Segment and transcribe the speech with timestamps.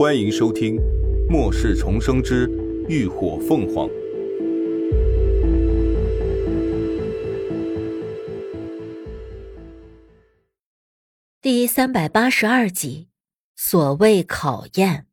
[0.00, 0.76] 欢迎收听
[1.30, 2.48] 《末世重生之
[2.88, 3.86] 浴火凤凰》
[11.42, 13.08] 第三百八十二集。
[13.54, 15.04] 所谓考验，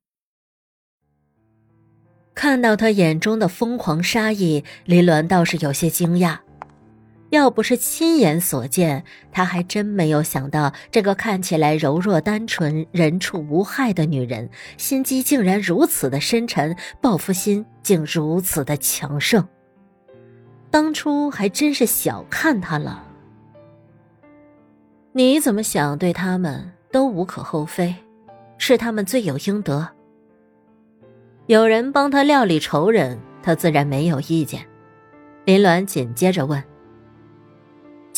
[2.33, 6.39] 看到他眼中的疯狂杀意，林鸾倒是有些惊讶。
[7.29, 9.03] 要不是亲眼所见，
[9.33, 19.45] 他还真没有想到，这个看起来柔弱单纯、人畜无害的女人，心机竟然如此的深沉，报复心竟如此的强盛。
[20.71, 23.03] 当初还真是小看她了。
[25.11, 27.93] 你怎么想对他们都无可厚非，
[28.57, 29.89] 是他们罪有应得。
[31.47, 34.65] 有人帮他料理仇人，他自然没有意见。
[35.43, 36.63] 林鸾紧接着问。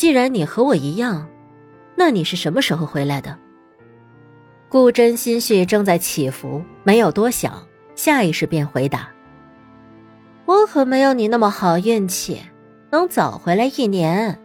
[0.00, 1.28] 既然你和我一样，
[1.94, 3.36] 那你是什么时候回来的？
[4.66, 9.10] 顾真心绪正在起伏，没有多想，下意识便回答
[10.48, 12.40] ：“我可没有你那么好运气，
[12.90, 14.40] 能早回来一年。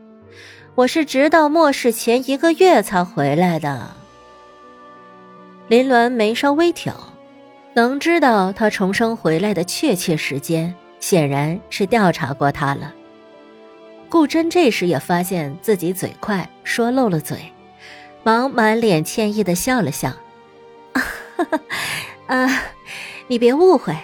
[0.76, 3.92] 我是直到末世前一个月才回来的。”
[5.70, 6.94] 林鸾眉梢微挑，
[7.74, 12.94] 能知道他重生回来的确切时间，显然是调查过他了。
[14.10, 17.38] 顾真这时也发现自己嘴快，说漏了嘴，
[18.24, 20.14] 忙满脸歉意的笑了笑
[22.28, 22.64] ：“啊，
[23.28, 23.96] 你别误会，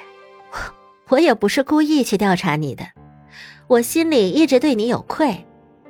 [1.10, 2.86] 我也不是故意去调查你的，
[3.68, 5.46] 我心里一直对你有愧，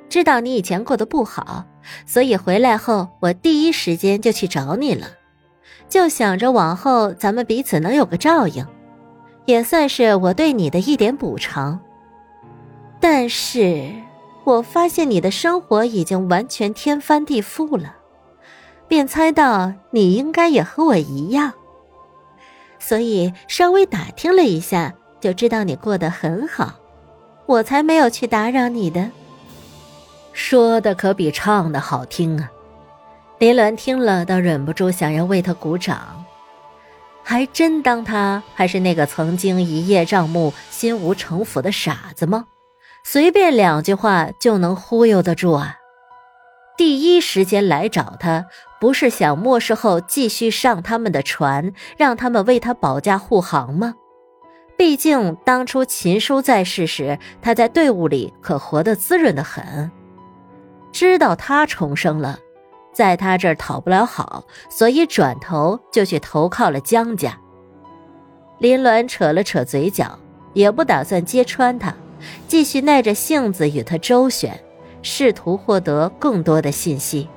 [0.08, 1.64] 知道你以前过得不好，
[2.06, 5.06] 所以回来后我第一时间就去找你了，
[5.88, 8.66] 就想着往后咱们彼此能有个照应，
[9.46, 11.80] 也算是我对你的一点补偿。”
[13.02, 13.92] 但是，
[14.44, 17.96] 我发现你的生活已经完全天翻地覆了，
[18.86, 21.52] 便猜到你应该也和我一样，
[22.78, 26.74] 所以稍微打听了一下，就知道你过得很好，
[27.46, 29.10] 我才没有去打扰你的。
[30.32, 32.52] 说的可比唱的好听啊！
[33.40, 36.24] 林鸾听了，倒忍不住想要为他鼓掌，
[37.24, 42.46] 还真当他还是那个曾经一叶障目、心无城府的傻子吗？
[43.04, 45.76] 随便两句话就能忽悠得住啊！
[46.76, 48.46] 第一时间来找他，
[48.80, 53.94] 不是想末世后继续上他们的船，让他们为他保驾护航吗？
[54.76, 59.90] 毕竟当初秦叔在世时，他在队伍里可活得滋润的很。
[60.92, 62.38] 知道他重生了，
[62.92, 67.38] 在他这儿讨不了好，所以转头就去投靠了江家。
[68.58, 70.18] 林鸾扯了扯嘴角，
[70.54, 71.94] 也不打算揭穿他。
[72.48, 74.60] 继续耐着性子与他周旋，
[75.02, 77.28] 试图获得更多的信息。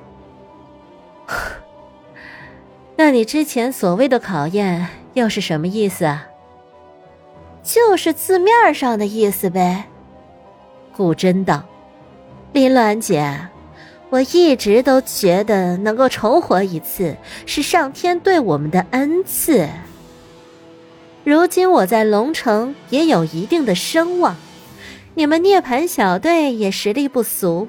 [2.96, 6.26] 那你之前所谓的考验又是什么意思啊？
[7.62, 9.86] 就是字面上的意思呗。
[10.96, 11.64] 顾真道
[12.54, 13.48] ：“林鸾姐，
[14.08, 19.68] 我一直都觉得能够重活一次是上天对我们的恩赐。
[21.24, 24.36] 如今我在龙城也有一定的声望。”
[25.18, 27.66] 你们涅槃小队也实力不俗，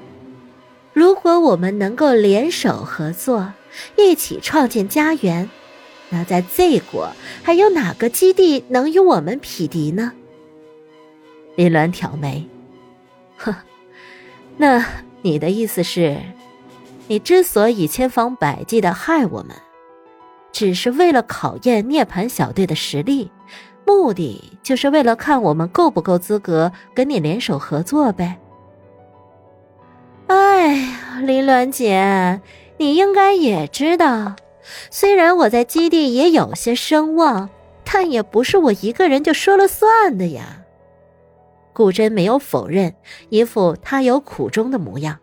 [0.92, 3.54] 如果我们能够联手合作，
[3.96, 5.48] 一起创建家园，
[6.10, 7.10] 那在 Z 国
[7.42, 10.12] 还有哪个基地能与我们匹敌呢？
[11.56, 12.46] 林鸾挑眉，
[13.38, 13.56] 呵，
[14.58, 14.84] 那
[15.22, 16.18] 你的意思是，
[17.06, 19.56] 你之所以千方百计的害我们，
[20.52, 23.30] 只是为了考验涅槃小队的实力？
[23.88, 28.38] 目的就是为了看我们够不够资格跟你联手合作呗。
[30.26, 32.42] 哎呀，林鸾姐，
[32.76, 34.36] 你应该也知道，
[34.90, 37.48] 虽然我在基地也有些声望，
[37.82, 40.64] 但也不是我一个人就说了算的呀。
[41.72, 42.94] 顾真没有否认，
[43.30, 45.18] 一副他有苦衷的模样。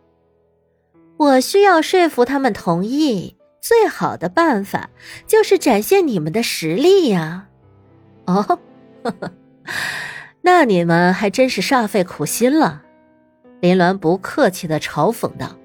[1.17, 4.89] 我需要说服他们同意，最好的办法
[5.27, 7.49] 就是展现你们的实力呀。
[8.25, 8.59] 哦，
[9.03, 9.31] 呵呵，
[10.41, 12.83] 那你们还真是煞费苦心了。
[13.61, 15.55] 林鸾不客气的嘲讽道。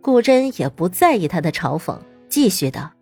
[0.00, 1.98] 顾真也不在意他的嘲讽，
[2.28, 2.92] 继续道：“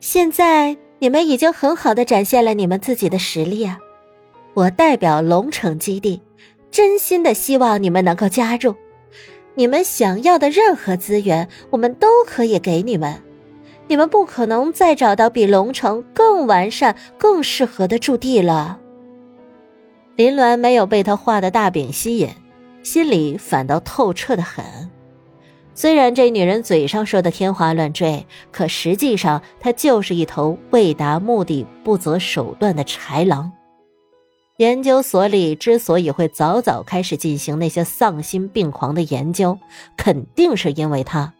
[0.00, 3.78] 现在你们已经很好的展现了你们自己的实力啊！
[4.54, 6.22] 我代表龙城基地，
[6.70, 8.74] 真心的希望你们能够加入。
[9.54, 13.22] 你们想要的任何资源，我们都可以给你们。”
[13.90, 18.78] 你们不可能再找到比龙城更完善、更适合的驻地了。
[20.14, 22.28] 林鸾没有被他画的大饼吸引，
[22.84, 24.64] 心里反倒透彻的很。
[25.74, 33.50] 虽然这女人嘴上说的天花乱坠，可实际上她就是一头为达目的不择手段的豺狼。
[34.58, 39.58] 研究所里之所以会早早开始进行那些丧心病狂的研究，
[39.96, 41.34] 肯定是因为他。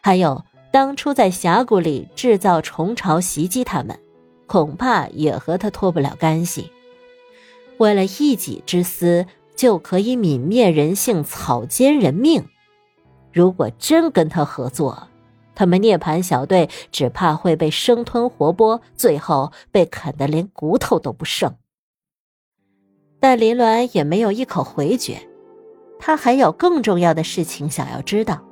[0.00, 3.98] 还有当初在峡谷里制造虫巢袭击他们，
[4.46, 6.70] 恐怕也和他脱不了干系。
[7.78, 12.46] 为了一己之私，就可以泯灭人性、草菅人命。
[13.32, 15.08] 如果真跟他合作，
[15.54, 21.54] 他们涅槃小队只怕会被生吞活剥，最后被啃得连骨头都不剩。
[23.18, 25.26] 但林鸾也没有一口回绝，
[25.98, 28.45] 他还有更重要的事情想要知道。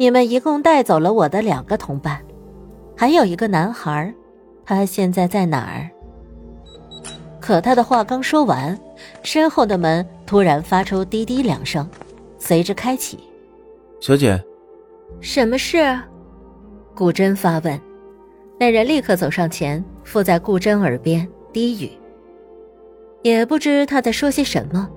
[0.00, 2.22] 你们一共带走了我的两个同伴，
[2.96, 4.14] 还有一个男孩，
[4.64, 5.90] 他现在在哪儿？
[7.40, 8.78] 可他的话刚说完，
[9.24, 11.90] 身后的门突然发出滴滴两声，
[12.38, 13.18] 随之开启。
[13.98, 14.40] 小姐，
[15.20, 15.98] 什么事？
[16.94, 17.80] 顾真发问。
[18.56, 21.90] 那人立刻走上前，附在顾真耳边低语。
[23.22, 24.88] 也不知他在说些什么，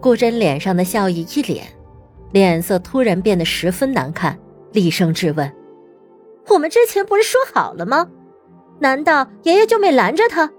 [0.00, 1.62] 顾真脸上的笑意一敛，
[2.32, 4.38] 脸色突然变得十分难看，
[4.72, 5.50] 厉声质问
[6.48, 8.06] ：“我们之前不是说好了吗？
[8.78, 10.50] 难道爷爷就没拦着他？”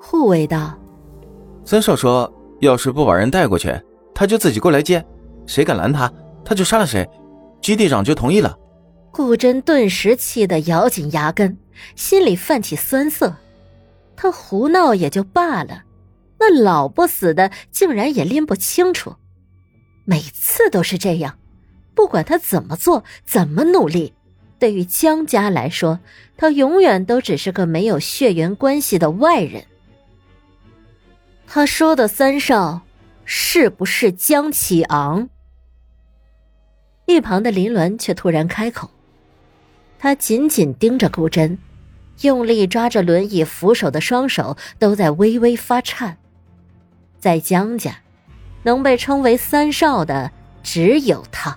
[0.00, 0.78] 护卫道
[1.64, 3.72] ：“三少说，要是不把人带过去，
[4.14, 5.04] 他就自己过来接，
[5.46, 6.12] 谁敢拦他，
[6.44, 7.08] 他就杀了谁。
[7.60, 8.56] 基地长就同意了。”
[9.12, 11.56] 顾真顿时气得咬紧牙根，
[11.94, 13.34] 心里泛起酸涩。
[14.14, 15.84] 他胡闹也就罢了。
[16.38, 19.14] 那老不死的竟然也拎不清楚，
[20.06, 21.36] 每次都是这样，
[21.94, 24.14] 不管他怎么做，怎么努力，
[24.58, 26.00] 对于江家来说，
[26.36, 29.64] 他永远都只是个没有血缘关系的外人。
[31.46, 32.82] 他说的三少，
[33.24, 35.28] 是不是江启昂？
[37.06, 38.90] 一旁的林鸾却突然开口，
[39.98, 41.58] 他紧紧盯着顾真，
[42.22, 46.18] 用力抓着轮椅扶手的双手都在微微发颤。
[47.18, 47.98] 在江家，
[48.66, 51.56] 能被称为三少的只有他。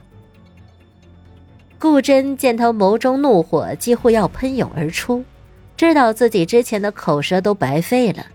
[1.80, 5.26] 顾真见他眸中怒火几乎要喷涌而出，
[5.76, 8.28] 知道自己之前的口舌都白费了，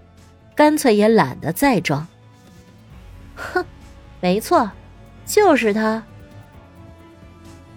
[0.56, 2.04] 干脆也懒得再装。
[3.36, 3.64] 哼，
[4.20, 4.68] 没错，
[5.24, 6.02] 就是他。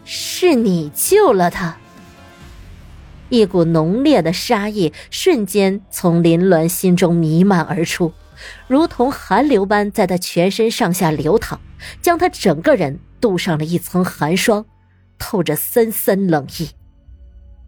[0.04, 1.78] 是你救了他。
[3.30, 8.12] 一股浓烈的杀意瞬间从林鸾心中弥漫而出。
[8.68, 11.60] 如同寒流般在他全身上下流淌，
[12.02, 14.66] 将他整个人镀上了一层寒霜，
[15.18, 16.70] 透着森森冷意。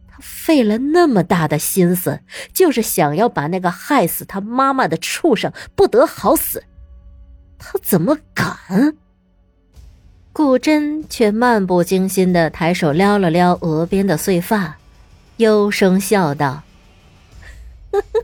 [0.07, 2.19] 他费了那么大的心思，
[2.54, 6.63] 就是想要把那个害死他妈妈的畜生不得好死，
[7.57, 8.95] 他怎么敢？
[10.31, 14.77] 顾真却漫不经心的抬手撩了撩额边的碎发，
[15.38, 16.63] 幽声笑道
[17.92, 18.24] ：“呵呵。”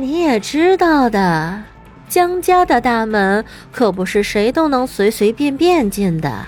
[0.00, 1.62] 你也知道的，
[2.08, 6.46] 江家的大门可不是谁都能随随便便进的，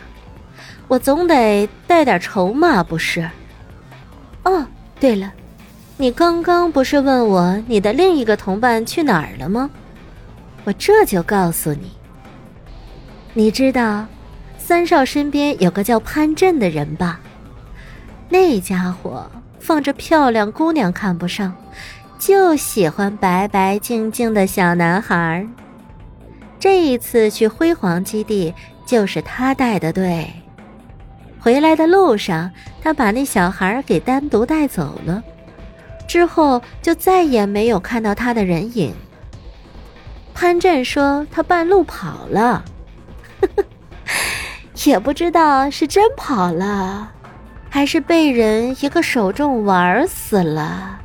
[0.89, 3.29] 我总得带点筹码不是？
[4.45, 4.67] 哦，
[4.99, 5.31] 对了，
[5.99, 9.69] 你刚刚不是问我你的另一个同伴去哪儿了吗？
[10.65, 11.93] 我这就告诉你。
[13.35, 14.07] 你知道
[14.57, 17.21] 三少身边有个叫潘振的人吧？
[18.31, 19.31] 那家伙
[19.61, 21.55] 放着漂亮姑娘看不上。
[22.25, 25.45] 就喜欢白白净净的小男孩。
[26.57, 28.55] 这一次去辉煌基地
[28.87, 30.33] 就是他带的队。
[31.41, 32.49] 回来的路上，
[32.81, 35.21] 他把那小孩给单独带走了，
[36.07, 38.95] 之后就再也没有看到他的人影。
[40.33, 42.65] 潘振说他半路跑了，
[44.87, 47.11] 也不知道是真跑了，
[47.69, 51.01] 还是被人一个手重玩死了。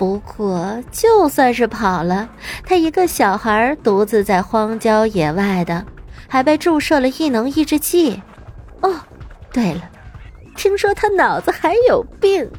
[0.00, 2.26] 不过，就算是跑了，
[2.64, 5.84] 他一个小孩独自在荒郊野外的，
[6.26, 8.22] 还被注射了异能抑制剂。
[8.80, 8.94] 哦，
[9.52, 9.82] 对了，
[10.56, 12.50] 听说他脑子还有病。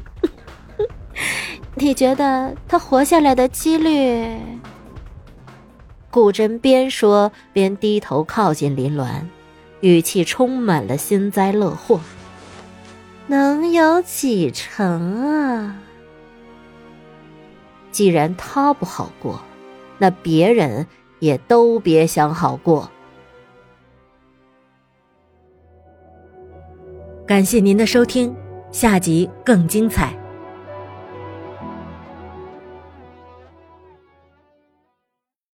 [1.74, 4.38] 你觉得他活下来的几率？
[6.12, 9.08] 顾真边说边低头靠近林鸾，
[9.80, 11.98] 语气充满了幸灾乐祸。
[13.26, 15.74] 能有几成啊？
[17.92, 19.40] 既然他不好过，
[19.98, 20.84] 那别人
[21.20, 22.90] 也都别想好过。
[27.24, 28.34] 感谢您的收听，
[28.72, 30.21] 下集更精彩。